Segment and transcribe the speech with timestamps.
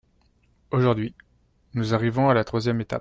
[0.71, 1.13] Aujourd’hui,
[1.75, 2.99] nous arrivons à la troisième étape.